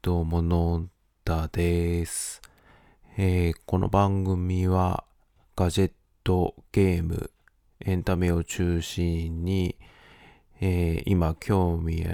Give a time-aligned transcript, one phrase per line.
[0.00, 0.90] どうも、のん
[1.24, 2.40] だです、
[3.16, 5.02] えーこの番組は
[5.56, 7.32] ガジェット、ゲーム、
[7.80, 9.76] エンタメを中心に、
[10.60, 12.06] えー今興味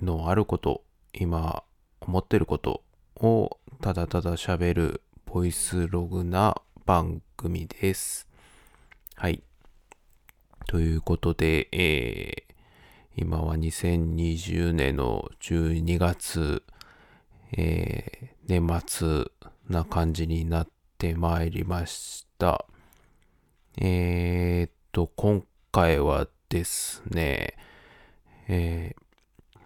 [0.00, 1.64] のあること、今
[2.00, 2.84] 思ってること
[3.16, 6.54] をただただ喋るボイスログな
[6.84, 8.28] 番組です。
[9.16, 9.42] はい。
[10.68, 12.54] ということで、えー
[13.18, 16.62] 今は2020年の12月、
[17.56, 19.24] えー年末
[19.68, 22.64] な感じになってまいりました。
[23.76, 27.56] えーっと、今回はですね、
[28.46, 29.58] えー、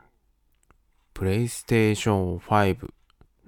[1.13, 2.91] プレイステーション5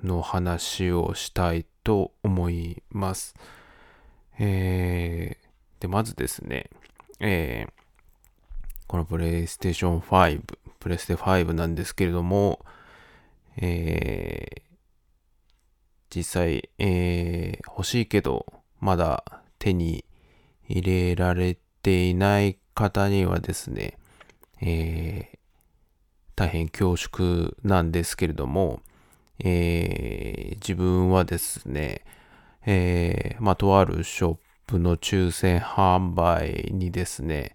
[0.04, 3.34] の話をしたいと思います。
[4.38, 6.68] えー、で、まずですね、
[7.20, 7.72] えー
[8.86, 10.42] このプレイステーション5、
[10.78, 12.62] プレステ5なんですけれども、
[13.56, 14.62] えー
[16.14, 18.44] 実際、えー欲しいけど、
[18.80, 19.24] まだ
[19.58, 20.04] 手に
[20.68, 23.96] 入れられていない方にはですね、
[24.60, 25.38] えー
[26.34, 28.82] 大変恐縮なんですけれども、
[29.38, 32.02] えー自分はですね、
[32.66, 37.54] えーまあ、とあるショップの抽選販売にですね、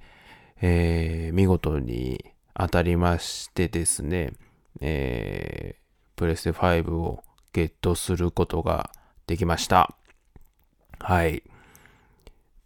[0.62, 4.34] えー見事に当たりましてですね、
[4.82, 5.76] え
[6.18, 7.24] プレステ5を
[7.54, 8.92] ゲットすることが
[9.28, 9.96] できました。
[11.00, 11.44] はい。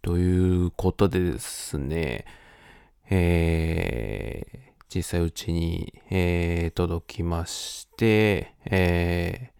[0.00, 2.24] ということでですね、
[3.10, 9.52] えー実際うちに、えー届きまして、えー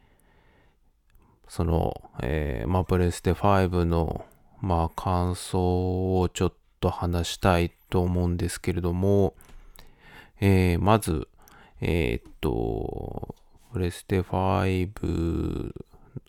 [1.48, 4.24] その、えーまあ、プレステ5の、
[4.62, 9.34] まあ、感想をちょっと話したいと思うんですけれども、
[10.40, 11.28] えーまず、
[11.82, 13.34] えーっと、
[13.72, 15.72] プレステ5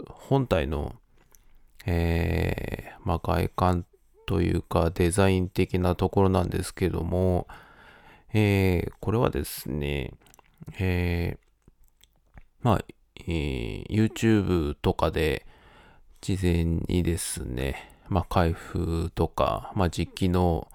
[0.08, 0.96] 本体の、
[1.86, 3.86] えーまあ、外観
[4.26, 7.48] というかデザイン的なところなんですけども、
[8.34, 10.14] えーこれはですね、
[10.80, 11.38] えー
[12.62, 12.86] まあ、
[13.28, 15.46] えー YouTube とかで
[16.22, 20.70] 事前にですね、まあ、開封とか、まあ、実機の、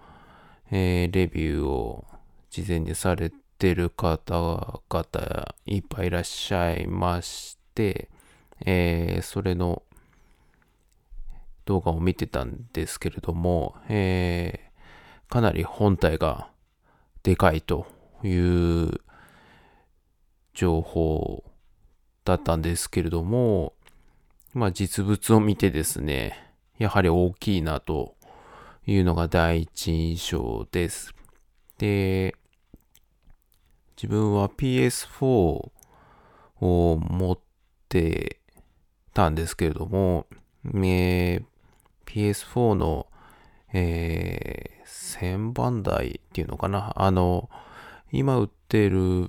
[0.71, 2.05] えーレビューを
[2.51, 8.09] 事前にされてる方々いっぱいいらっしゃいまして、
[8.65, 9.83] えーそれの
[11.65, 14.69] 動画を見てたんですけれども、えー
[15.29, 16.49] かなり本体が
[17.23, 17.87] でかいと
[18.25, 19.01] いう
[20.55, 21.45] 情報
[22.25, 23.75] だったんですけれども、
[24.55, 28.17] まあ実物を見てですね、やはり大きいなと
[28.87, 31.15] いうのが第一印象です。
[31.77, 32.35] で、
[34.01, 35.73] 自分は PS4 を
[36.61, 37.39] 持っ
[37.89, 38.39] て
[39.13, 40.27] たんですけれども、
[40.65, 41.45] えー
[42.07, 43.09] PS4 の、
[43.73, 46.93] えー1000番台っていうのかな。
[46.97, 47.51] あの、
[48.13, 49.29] 今売ってる、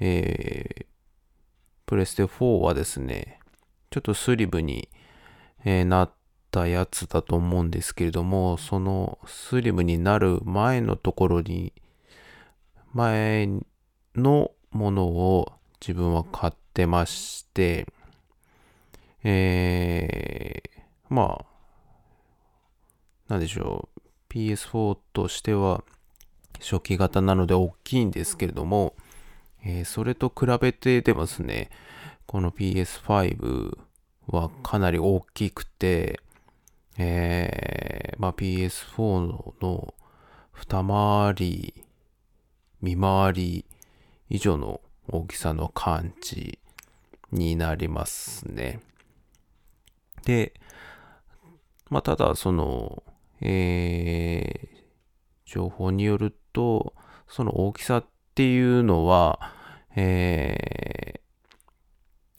[0.00, 0.86] えー
[1.86, 3.38] プレステ4はですね、
[3.90, 4.88] ちょっとスリムに、
[5.64, 6.14] えーなっ
[6.50, 11.72] たやつだと思うんですけれども、そのスリムになる前のところに、
[12.92, 13.48] 前
[14.16, 17.86] のものを自分は買ってまして、
[19.22, 21.44] えーまあ、
[23.28, 24.00] なんでしょう、
[24.32, 25.84] PS4 としては
[26.60, 28.94] 初期型なので大きいんですけれども、
[29.64, 31.70] えーそれと比べてでもですね、
[32.26, 33.78] この PS5
[34.28, 36.20] はかなり大きくて、
[36.96, 39.94] えーまあ、PS4 の
[40.52, 41.84] 二回り、
[42.80, 43.64] 見回り
[44.28, 46.58] 以上の大きさの感じ
[47.30, 48.80] になりますね。
[50.24, 50.54] で、
[51.90, 53.02] まあ、ただ、その、
[53.40, 54.74] えー
[55.46, 56.94] 情報によると、
[57.28, 59.52] その大きさっていうのは、
[59.94, 61.20] えー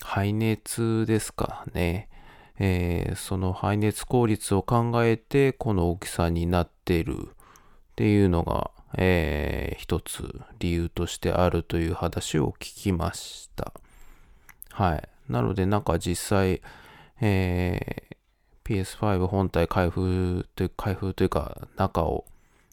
[0.04, 2.10] 排熱ですかね。
[2.60, 7.32] えーその排熱効率を考えて、この大きさになっているっ
[7.96, 13.74] ていうのが、えー一つ理由としてあるという話を聞きました。
[14.72, 15.10] はい。
[15.30, 16.62] なので、なんか実際、
[17.22, 18.16] えー
[18.66, 22.26] PS5 本体開封という、開封というか、中を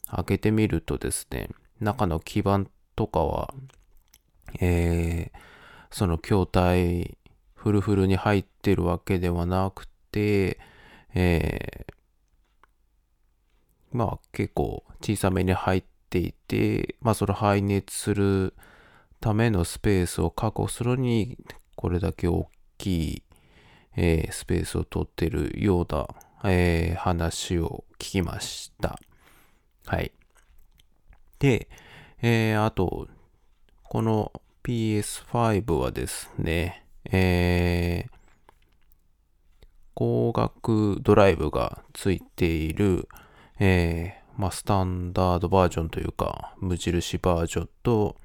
[0.07, 1.49] 開けてみるとですね、
[1.79, 2.65] 中の基板
[2.95, 3.53] とかは、
[4.59, 5.37] えー
[5.91, 7.17] その筐体、
[7.53, 10.59] フルフルに入ってるわけではなくて、
[11.13, 11.93] えー
[13.91, 18.53] まあ結構小さめに入ってていて、まあそれ排熱する
[19.19, 21.37] ためのスペースを確保するに
[21.75, 23.23] これだけ大きい、
[23.97, 26.07] えー、スペースを取ってるような、
[26.43, 28.99] えー、話を聞きました。
[29.87, 30.11] はい。
[31.39, 31.67] で、
[32.21, 33.07] えー、あと、
[33.81, 34.31] この
[34.63, 38.13] PS5 はですね、えー、
[39.95, 43.07] 光学ドライブがついている、
[43.59, 48.15] えー、まあ、スタンダードバージョンというか、無印バージョンと、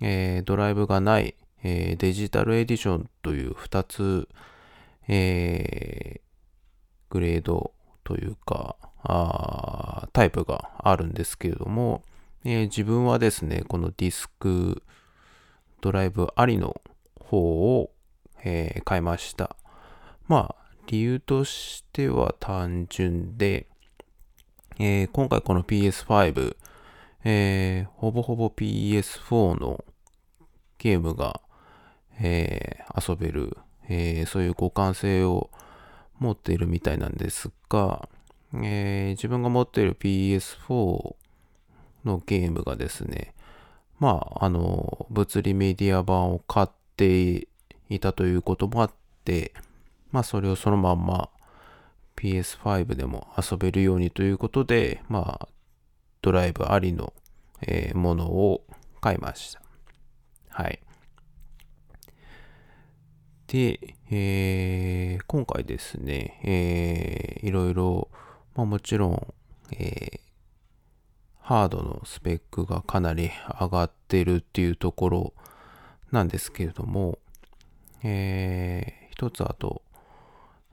[0.00, 4.28] えー、ドライブがない、えー、デジタルエディションという2つ、
[5.08, 6.20] えー、
[7.10, 7.72] グレード
[8.02, 8.76] というか
[9.08, 12.02] あ、タイプがあるんですけれども、
[12.44, 14.82] え、自分はですね、このディスク
[15.80, 16.80] ドライブありの
[17.20, 17.38] 方
[17.78, 17.92] を、
[18.44, 19.56] え、買いました。
[20.26, 23.68] まあ、理由としては単純で、
[24.78, 26.54] えー、今回この PS5、
[27.24, 29.82] えー、ほぼほぼ PS4 の
[30.76, 31.40] ゲームが、
[32.20, 33.56] えー、遊べる、
[33.88, 35.48] えー、そういう互換性を
[36.18, 38.06] 持っているみたいなんですが、
[38.52, 41.14] えー、自分が持っている PS4
[42.04, 43.32] のゲームがですね、
[43.98, 46.68] まあ、あの、物理メディア版を買っ
[46.98, 47.48] て
[47.88, 48.90] いたということもあっ
[49.24, 49.54] て、
[50.12, 51.30] まあ、それをそのまんま
[52.16, 55.48] PS5 でも遊べるようにということで、まあ、
[56.22, 57.12] ドライブありの、
[57.62, 58.64] えー、ものを
[59.00, 59.62] 買いました。
[60.48, 60.80] はい。
[63.46, 68.08] で、えー、今回ですね、えー、いろいろ、
[68.56, 69.34] まあもちろん、
[69.72, 70.20] えー、
[71.40, 73.30] ハードのスペックがかなり
[73.60, 75.34] 上がってるっていうところ
[76.10, 77.18] なんですけれども、
[78.02, 79.82] えー、一つあと、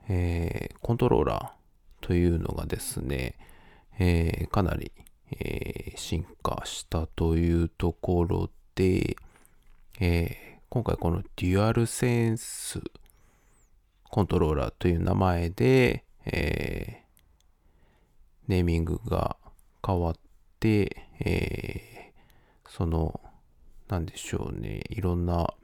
[0.08, 3.36] えー、コントローラーというのがですね、
[3.98, 4.92] えー、かなり、
[5.30, 9.16] えー、進化したというところで、
[10.00, 12.80] え今回このデュアルセンス
[14.10, 17.04] コントローラーという名前で、え
[18.48, 19.36] ネーミングが
[19.86, 20.14] 変わっ
[20.58, 22.12] て、え
[22.68, 23.20] その、
[23.88, 25.54] なんでしょうね、いろんな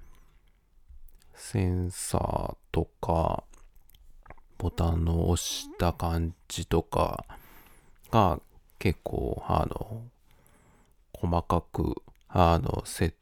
[1.35, 3.43] センサーとか、
[4.61, 7.25] ボタンの押した感じとか
[8.11, 8.39] が
[8.79, 10.03] 結構、あの、
[11.15, 13.17] 細かく、あの、設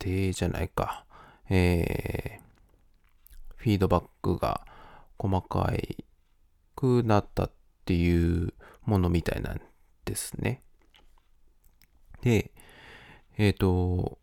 [0.00, 1.04] 定じゃないか、
[1.48, 4.62] えー、フィードバックが
[5.16, 6.04] 細かい
[6.74, 7.50] くなったっ
[7.84, 8.52] ていう
[8.84, 9.60] ものみたいなん
[10.04, 10.62] ですね。
[12.22, 12.50] で、
[13.36, 14.18] えっ、ー、と、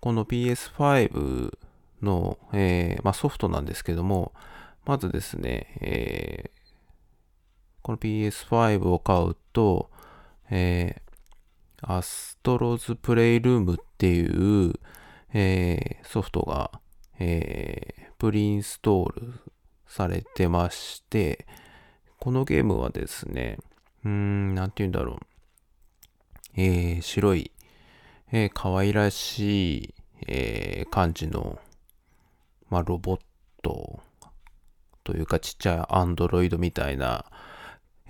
[0.00, 1.56] この PS5
[2.02, 4.34] の、えーまあ、ソフトなんですけども、
[4.84, 6.60] まずですね、えー、
[7.82, 9.90] この PS5 を買うと、
[10.50, 14.74] えー、アストロズプレイルームっていう、
[15.32, 16.70] えー、ソフトが、
[17.18, 19.32] えー、プリインストール
[19.86, 21.46] されてまして、
[22.18, 23.58] このゲームはですね、
[24.04, 25.18] うーん、なんて言うんだろう。
[26.56, 27.52] えー、白い、
[28.32, 29.94] えー、可愛らしい、
[30.26, 31.58] えー、感じの、
[32.68, 33.20] まあ、ロボッ
[33.62, 34.00] ト
[35.04, 37.24] というかちっちゃいアンドロイドみたいな、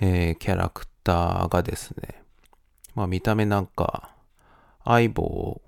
[0.00, 2.22] えー、キャラクターがですね、
[2.94, 4.14] まあ見た目なんか、
[4.84, 5.60] 相棒、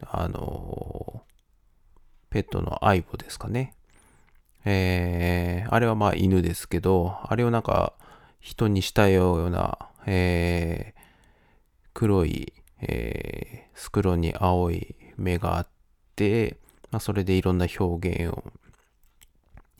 [0.00, 1.22] あの
[2.30, 3.74] ペットの相棒ですかね。
[4.64, 7.94] えー、あれはまあ犬ですけど、あれをなんか
[8.40, 11.00] 人にしたような、えー、
[11.94, 15.68] 黒い、えー、スクロに青い目があっ
[16.14, 16.58] て、
[16.90, 18.52] まあ、それでいろんな表現を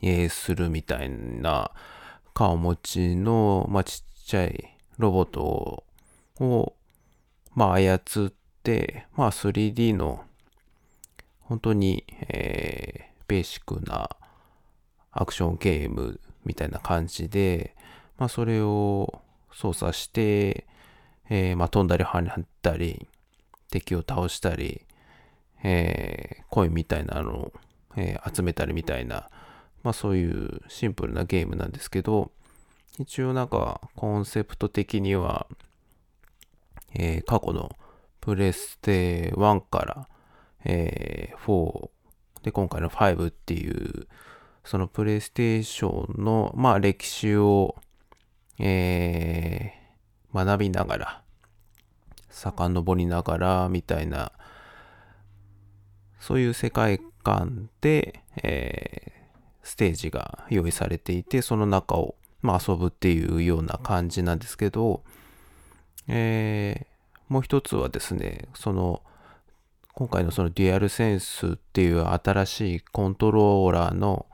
[0.01, 1.71] え、するみたいな
[2.33, 5.83] 顔持ちの、まあ、ちっちゃいロボット
[6.39, 6.73] を、
[7.55, 7.95] まあ、操
[8.27, 10.23] って、まあ、3D の
[11.41, 14.09] 本当に、えー、ベーシックな
[15.11, 17.75] アクションゲームみたいな感じで、
[18.17, 20.67] まあ、それを操作して、
[21.29, 23.07] えー、まあ、飛んだり跳ねたり、
[23.71, 24.85] 敵を倒したり、
[25.63, 27.53] えー、コインみたいなのを、
[27.95, 29.29] えー、集めたりみたいな、
[29.83, 32.31] まあそういうシンプルなゲームなんですけど、
[32.99, 35.47] 一応なんかコンセプト的には、
[36.95, 37.71] えー、過去の
[38.19, 40.07] プレステ1から、
[40.65, 41.89] えー、4
[42.43, 44.07] で今回の5っていう
[44.63, 47.75] そのプレイステーションのまあ歴史を、
[48.59, 51.21] えー、学びながら
[52.29, 54.31] 遡りながらみたいな
[56.19, 59.16] そういう世界観で、え
[59.67, 65.03] ステージが用意されていて、その中を、まあ、遊ぶっていうような感じなんですけど、
[66.07, 69.01] えー、もう一つはですね、その、
[69.93, 74.25] 今回のそのデュアルセンスっていう新しいコントローラーの、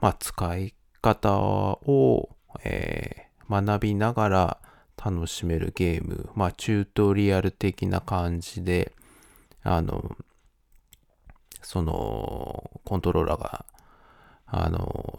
[0.00, 2.28] まあ、使い方を、
[2.62, 4.58] えー、学びながら
[4.96, 8.92] 楽しめるゲーム、まあ、チュートリアル的な感じで、
[9.64, 10.16] あの、
[11.62, 13.64] その、コントローラーが、
[14.50, 15.18] あの、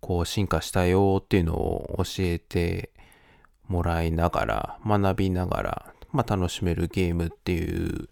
[0.00, 2.92] こう進化したよっていうのを教えて
[3.68, 8.08] もらいながら、学びながら、まあ、楽しめるゲームっていう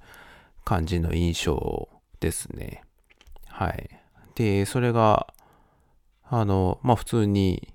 [0.65, 1.89] 感じの印象
[2.21, 2.83] ですね。
[3.47, 3.91] はい。
[4.35, 5.33] で、それが、
[6.25, 7.75] あの、まあ、普通に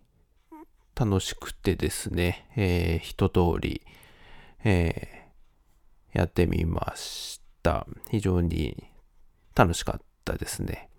[0.96, 3.84] 楽しくてですね、えー、一通り、
[4.64, 7.86] えー、やってみました。
[8.10, 8.84] 非常に
[9.54, 10.90] 楽しかったですね。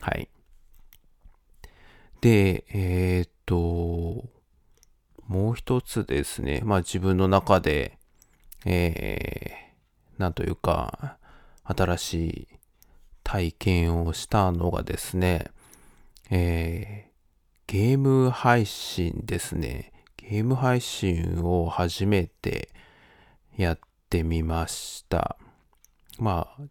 [0.00, 0.28] はい。
[2.24, 4.24] で、えー、っと、
[5.28, 7.98] もう一つですね、まあ自分の中で、
[8.64, 11.18] えー、なんというか、
[11.64, 12.48] 新しい
[13.22, 15.50] 体験をしたのがですね、
[16.30, 19.92] えー、ゲーム配信ですね。
[20.16, 22.70] ゲーム配信を初めて
[23.58, 23.78] やっ
[24.08, 25.36] てみました。
[26.18, 26.62] まあ、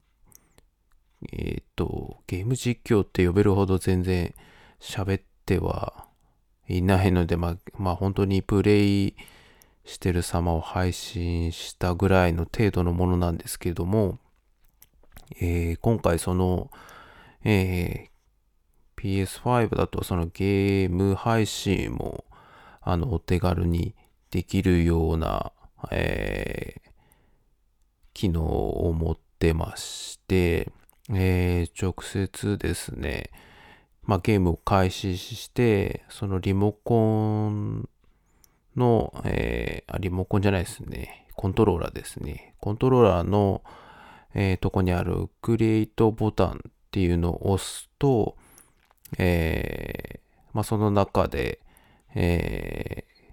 [1.31, 4.33] えっ、ー、と、ゲーム実況って呼べるほど全然
[4.79, 6.07] 喋っては
[6.67, 9.15] いないので、まあ、まあ本当にプレイ
[9.85, 14.19] してる様を配信したぐらいの程度のものなんですけども、
[15.39, 16.71] えー、今回その、
[17.43, 22.23] えー、PS5 だとそのゲーム配信も
[22.81, 23.95] あのお手軽に
[24.31, 25.51] できるような、
[25.91, 26.89] えー、
[28.13, 30.71] 機能を持ってまして、
[31.09, 33.29] えー、直接ですね、
[34.05, 37.88] まあ、ゲームを開始して、そのリモコン
[38.75, 41.27] の、えー、リモコンじゃないですね。
[41.36, 42.55] コントローラーですね。
[42.60, 43.63] コントローラーの、
[44.33, 48.36] えー、とこにあるクリエイトボタンっていうのを押すと、
[49.17, 50.19] えー、
[50.53, 51.60] まあ、その中で、
[52.15, 53.24] えー、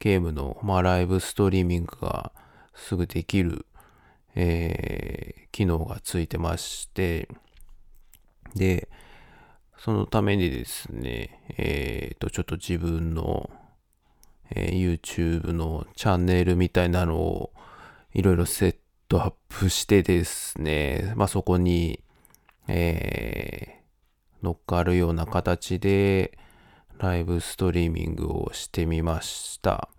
[0.00, 2.32] ゲームの、まあ、ライブストリーミングが
[2.74, 3.66] すぐできる、
[4.34, 7.28] えー、機能がついてまして、
[8.54, 8.88] で、
[9.84, 13.50] そのためにですね、えっ、ー、と、ちょっと自分の、
[14.48, 17.52] えー、YouTube のチャンネルみたいなのを
[18.14, 18.76] いろいろセッ
[19.08, 22.02] トアップしてですね、まあ、そこに、
[22.66, 26.38] えー、乗っかるような形で
[26.96, 29.90] ライブストリーミングをしてみました。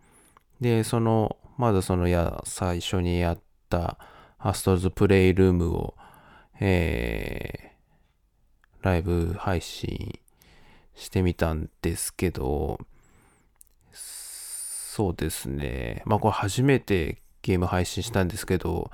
[0.59, 3.39] で、その、まずそのや、最初にやっ
[3.69, 3.99] た
[4.39, 5.93] アストロズプレイルームを、
[6.59, 7.74] え
[8.85, 10.19] ライブ配信
[10.93, 12.79] してみたんですけど、
[13.91, 16.03] そうですね。
[16.05, 18.91] まあこれ初めてゲーム配信したんですけど、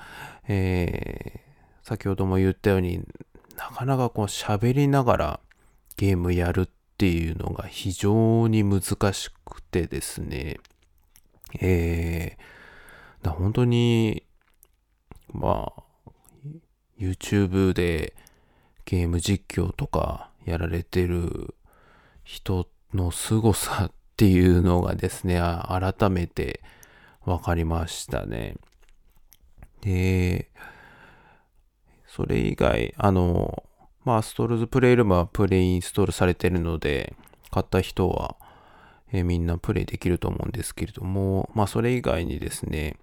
[0.47, 3.03] えー、先ほども言ったように
[3.57, 5.39] なかなかこう喋りながら
[5.97, 6.67] ゲームやるっ
[6.97, 8.81] ていうのが非常に難
[9.11, 10.57] しくてですね、
[11.59, 14.23] えー、本当に、
[15.33, 15.83] まあ、
[16.97, 18.15] YouTube で
[18.91, 21.55] ゲーム実況とかやられてる
[22.25, 26.61] 人の凄さっていうのがですね、改めて
[27.23, 28.57] 分かりましたね。
[29.79, 30.51] で、
[32.05, 33.63] それ以外、あの、
[34.03, 37.15] まあ、ストールズプレイルームはプレイインストールされてるので、
[37.49, 38.35] 買った人は、
[39.13, 42.97] え、みんなプレイできると思うんですけれども、まあ、それ以外にですね、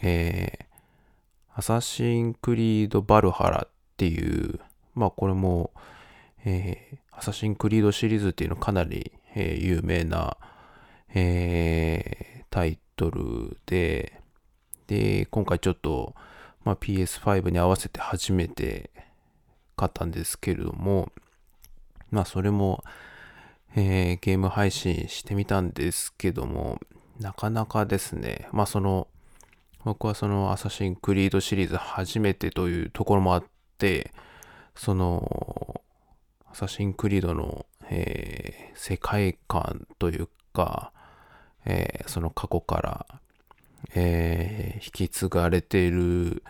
[0.00, 4.60] えー、アサシンクリード・バルハラっていう、
[4.96, 5.70] まあこれも、
[6.44, 10.38] えー、アサシンクリードシリーズっていうのかなり、えー、有名な、
[11.14, 14.20] えー、タイトルで、
[14.88, 16.14] で、今回ちょっと、
[16.64, 18.90] まあ、PS5 に合わせて初めて
[19.76, 21.12] 買ったんですけれども、
[22.10, 22.82] まあそれも、
[23.74, 26.80] えー、ゲーム配信してみたんですけども、
[27.20, 29.08] なかなかですね、まあその、
[29.84, 33.44] 僕はその Assassin's Creed シリーズ初めてというところもあっ
[33.78, 34.12] て、
[34.76, 35.82] その、
[36.50, 40.92] Assassin's Creed の、えー、世界観というか、
[41.64, 43.06] えー、その過去から、
[43.94, 46.42] えー、引き継がれている、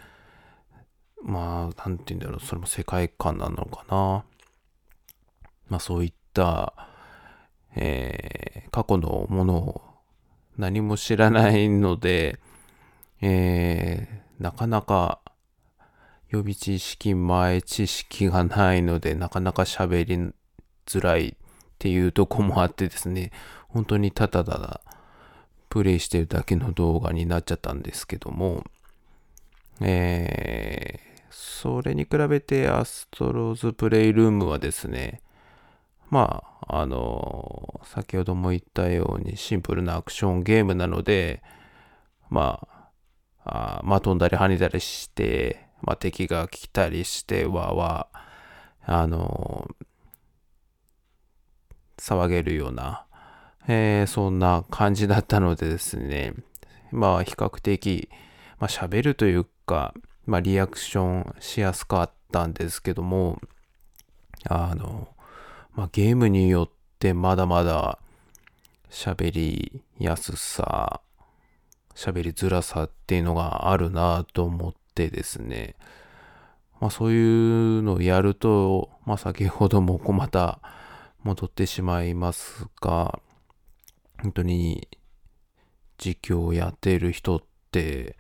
[1.23, 4.25] まあ、なんて言うんだろう、それも世界観なのかな。
[5.69, 6.75] まあ、そういった、
[7.75, 9.83] えー、過去のものを
[10.57, 12.39] 何も知らないので、
[13.21, 15.21] えー、なかなか
[16.29, 20.33] 予備知識前知識がないのでなかなか喋り
[20.87, 21.35] づらいっ
[21.79, 23.31] ていうとこもあってですね、
[23.69, 24.81] 本当にただただ
[25.69, 28.65] プレイしてるだけの動画になっちゃったんですけども、
[29.81, 35.21] えー、それに比べてアストロズプレイルームはですね、
[36.09, 41.43] まあ、あの、先ほども言ったようにシンプルなアクションゲームなので、
[42.31, 42.67] ま
[43.45, 48.09] あ、あまあ飛んだり跳ねたりして、まあ敵が来たりして、わわ、
[48.85, 49.69] あの、
[51.99, 53.05] 騒げるような、
[53.69, 56.35] えー、そんな感じだったのでですね、
[56.93, 58.09] まあ比較的、
[58.59, 63.41] まあ喋るというか、まあリアクションしやすかったんですけども、
[64.49, 65.09] あの、
[65.75, 67.99] まあゲームによってまだまだ
[68.91, 71.01] 喋りやすさ、
[71.95, 75.77] 喋りづらさっていうのがあるなと思ってってですね、
[76.81, 80.61] まあそういうのをやると、まあ先ほどもまた
[81.23, 83.21] 戻ってしまいますが、
[84.23, 84.89] 本当に
[85.99, 88.17] 実況をやっている人って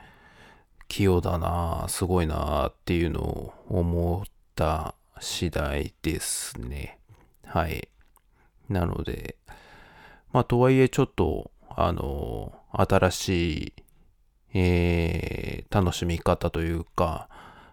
[0.88, 6.98] 器用だなすごいなっていうのを思った次第ですね。
[7.46, 7.88] はい。
[8.68, 9.36] なので、
[10.30, 13.72] まあとはいえちょっと、あの、新しい、
[14.54, 17.28] えー、楽しみ方というか、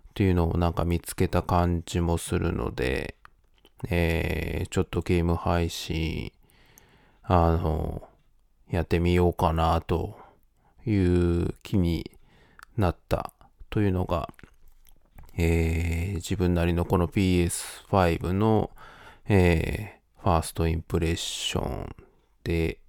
[0.09, 3.15] っていうのをなんか見つけた感じもするので、
[3.89, 6.31] えー、ちょっとゲーム配信、
[7.23, 8.07] あの、
[8.69, 10.17] やってみようかなと
[10.85, 12.11] いう気に
[12.77, 13.31] なった
[13.69, 14.29] というのが、
[15.37, 18.69] えー、自分なりのこの PS5 の、
[19.27, 21.95] えー、ファーストインプレッション
[22.43, 22.79] で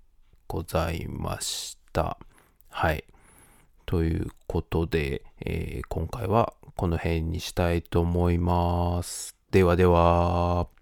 [0.47, 2.19] ございました。
[2.69, 3.05] はい。
[3.95, 9.37] ということで、えー、今回はこの辺にしたいと思います。
[9.53, 10.74] ではでは。